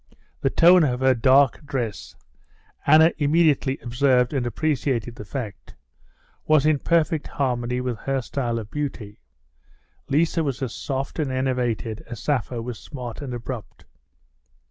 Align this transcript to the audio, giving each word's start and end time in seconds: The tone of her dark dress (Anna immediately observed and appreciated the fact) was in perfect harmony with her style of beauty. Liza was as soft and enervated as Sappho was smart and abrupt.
The 0.39 0.49
tone 0.49 0.83
of 0.83 1.01
her 1.01 1.13
dark 1.13 1.63
dress 1.63 2.15
(Anna 2.87 3.13
immediately 3.19 3.77
observed 3.83 4.33
and 4.33 4.47
appreciated 4.47 5.13
the 5.13 5.25
fact) 5.25 5.75
was 6.47 6.65
in 6.65 6.79
perfect 6.79 7.27
harmony 7.27 7.81
with 7.81 7.99
her 7.99 8.19
style 8.23 8.57
of 8.57 8.71
beauty. 8.71 9.19
Liza 10.09 10.43
was 10.43 10.63
as 10.63 10.73
soft 10.73 11.19
and 11.19 11.31
enervated 11.31 12.01
as 12.07 12.19
Sappho 12.19 12.63
was 12.63 12.79
smart 12.79 13.21
and 13.21 13.31
abrupt. 13.31 13.85